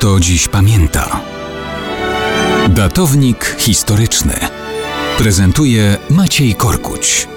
kto 0.00 0.20
dziś 0.20 0.48
pamięta. 0.48 1.20
Datownik 2.68 3.56
historyczny 3.58 4.34
prezentuje 5.18 5.96
Maciej 6.10 6.54
Korkuć. 6.54 7.28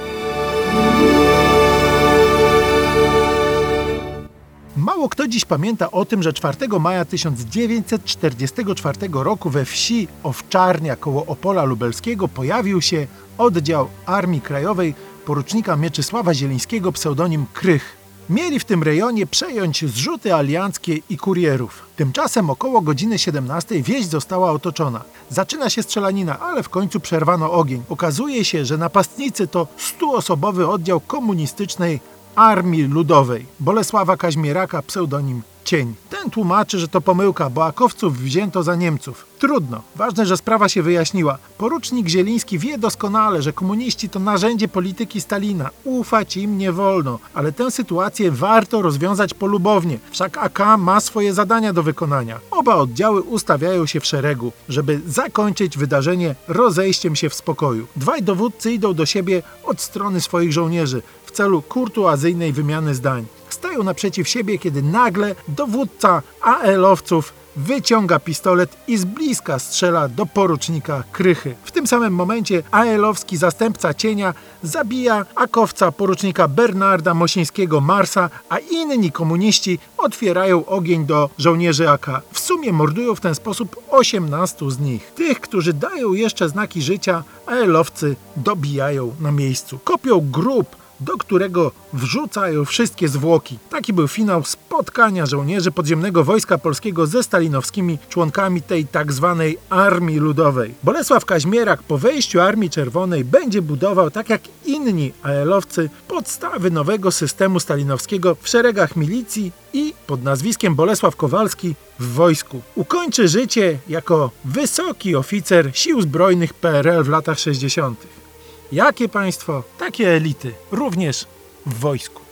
Mało 4.77 5.09
kto 5.09 5.27
dziś 5.27 5.45
pamięta 5.45 5.91
o 5.91 6.05
tym, 6.05 6.23
że 6.23 6.33
4 6.33 6.57
maja 6.79 7.05
1944 7.05 8.97
roku 9.13 9.49
we 9.49 9.65
wsi 9.65 10.07
Owczarnia 10.23 10.95
koło 10.95 11.25
Opola 11.25 11.63
Lubelskiego 11.63 12.27
pojawił 12.27 12.81
się 12.81 13.07
oddział 13.37 13.87
Armii 14.05 14.41
Krajowej 14.41 14.95
porucznika 15.25 15.75
Mieczysława 15.75 16.33
Zielińskiego 16.33 16.91
pseudonim 16.91 17.45
Krych. 17.53 18.02
Mieli 18.29 18.59
w 18.59 18.65
tym 18.65 18.83
rejonie 18.83 19.25
przejąć 19.25 19.85
zrzuty 19.85 20.35
alianckie 20.35 20.99
i 21.09 21.17
kurierów. 21.17 21.83
Tymczasem 21.95 22.49
około 22.49 22.81
godziny 22.81 23.19
17 23.19 23.81
wieś 23.81 24.05
została 24.05 24.51
otoczona. 24.51 25.01
Zaczyna 25.29 25.69
się 25.69 25.83
strzelanina, 25.83 26.39
ale 26.39 26.63
w 26.63 26.69
końcu 26.69 26.99
przerwano 26.99 27.51
ogień. 27.51 27.83
Okazuje 27.89 28.45
się, 28.45 28.65
że 28.65 28.77
napastnicy 28.77 29.47
to 29.47 29.67
stuosobowy 29.77 30.67
oddział 30.67 30.99
komunistycznej 30.99 31.99
Armii 32.35 32.83
Ludowej 32.83 33.45
Bolesława 33.59 34.17
Kaźmieraka, 34.17 34.81
pseudonim 34.81 35.41
Cień. 35.63 35.95
Ten 36.09 36.29
tłumaczy, 36.29 36.79
że 36.79 36.87
to 36.87 37.01
pomyłka, 37.01 37.49
bo 37.49 37.65
akowców 37.65 38.17
wzięto 38.17 38.63
za 38.63 38.75
Niemców. 38.75 39.25
Trudno. 39.39 39.81
Ważne, 39.95 40.25
że 40.25 40.37
sprawa 40.37 40.69
się 40.69 40.83
wyjaśniła. 40.83 41.37
Porucznik 41.57 42.07
Zieliński 42.07 42.59
wie 42.59 42.77
doskonale, 42.77 43.41
że 43.41 43.53
komuniści 43.53 44.09
to 44.09 44.19
narzędzie 44.19 44.67
polityki 44.67 45.21
Stalina. 45.21 45.69
Ufać 45.83 46.37
im 46.37 46.57
nie 46.57 46.71
wolno, 46.71 47.19
ale 47.33 47.51
tę 47.51 47.71
sytuację 47.71 48.31
warto 48.31 48.81
rozwiązać 48.81 49.33
polubownie. 49.33 49.99
Wszak 50.11 50.37
AK 50.37 50.59
ma 50.77 50.99
swoje 50.99 51.33
zadania 51.33 51.73
do 51.73 51.83
wykonania. 51.83 52.39
Oba 52.51 52.75
oddziały 52.75 53.21
ustawiają 53.21 53.85
się 53.85 53.99
w 53.99 54.05
szeregu, 54.05 54.51
żeby 54.69 55.01
zakończyć 55.07 55.77
wydarzenie 55.77 56.35
rozejściem 56.47 57.15
się 57.15 57.29
w 57.29 57.33
spokoju. 57.33 57.87
Dwaj 57.95 58.23
dowódcy 58.23 58.71
idą 58.71 58.93
do 58.93 59.05
siebie 59.05 59.43
od 59.63 59.81
strony 59.81 60.21
swoich 60.21 60.53
żołnierzy 60.53 61.01
w 61.25 61.31
celu 61.31 61.61
kurtuazyjnej 61.61 62.53
wymiany 62.53 62.95
zdań. 62.95 63.25
Stają 63.53 63.83
naprzeciw 63.83 64.29
siebie, 64.29 64.59
kiedy 64.59 64.81
nagle 64.83 65.35
dowódca 65.47 66.21
AL-owców 66.41 67.33
wyciąga 67.55 68.19
pistolet 68.19 68.77
i 68.87 68.97
z 68.97 69.05
bliska 69.05 69.59
strzela 69.59 70.07
do 70.07 70.25
porucznika 70.25 71.03
Krychy. 71.11 71.55
W 71.63 71.71
tym 71.71 71.87
samym 71.87 72.13
momencie 72.13 72.63
AL-owski 72.71 73.37
zastępca 73.37 73.93
cienia 73.93 74.33
zabija 74.63 75.25
akowca 75.35 75.91
porucznika 75.91 76.47
Bernarda 76.47 77.13
Mosińskiego 77.13 77.81
Marsa, 77.81 78.29
a 78.49 78.57
inni 78.57 79.11
komuniści 79.11 79.79
otwierają 79.97 80.65
ogień 80.65 81.05
do 81.05 81.29
żołnierzy 81.37 81.89
AK. 81.89 82.21
W 82.31 82.39
sumie 82.39 82.73
mordują 82.73 83.15
w 83.15 83.21
ten 83.21 83.35
sposób 83.35 83.75
18 83.89 84.71
z 84.71 84.79
nich. 84.79 85.11
Tych, 85.15 85.39
którzy 85.39 85.73
dają 85.73 86.13
jeszcze 86.13 86.49
znaki 86.49 86.81
życia, 86.81 87.23
AL-owcy 87.45 88.15
dobijają 88.35 89.15
na 89.19 89.31
miejscu. 89.31 89.79
Kopią 89.83 90.29
grób 90.31 90.82
do 91.03 91.17
którego 91.17 91.71
wrzucają 91.93 92.65
wszystkie 92.65 93.07
zwłoki. 93.07 93.59
Taki 93.69 93.93
był 93.93 94.07
finał 94.07 94.43
spotkania 94.43 95.25
żołnierzy 95.25 95.71
podziemnego 95.71 96.23
Wojska 96.23 96.57
Polskiego 96.57 97.07
ze 97.07 97.23
stalinowskimi 97.23 97.97
członkami 98.09 98.61
tej 98.61 98.85
tak 98.85 99.13
zwanej 99.13 99.57
Armii 99.69 100.17
Ludowej. 100.17 100.73
Bolesław 100.83 101.25
Kaźmierak 101.25 101.83
po 101.83 101.97
wejściu 101.97 102.41
Armii 102.41 102.69
Czerwonej 102.69 103.25
będzie 103.25 103.61
budował, 103.61 104.11
tak 104.11 104.29
jak 104.29 104.41
inni 104.65 105.13
AL-owcy, 105.23 105.89
podstawy 106.07 106.71
nowego 106.71 107.11
systemu 107.11 107.59
stalinowskiego 107.59 108.35
w 108.41 108.49
szeregach 108.49 108.95
milicji 108.95 109.51
i 109.73 109.93
pod 110.07 110.23
nazwiskiem 110.23 110.75
Bolesław 110.75 111.15
Kowalski 111.15 111.75
w 111.99 112.13
wojsku. 112.13 112.61
Ukończy 112.75 113.27
życie 113.27 113.79
jako 113.89 114.31
wysoki 114.45 115.15
oficer 115.15 115.71
sił 115.73 116.01
zbrojnych 116.01 116.53
PRL 116.53 117.03
w 117.03 117.09
latach 117.09 117.39
60. 117.39 118.22
Jakie 118.71 119.09
państwo, 119.09 119.63
takie 119.77 120.09
elity, 120.09 120.53
również 120.71 121.27
w 121.65 121.79
wojsku. 121.79 122.22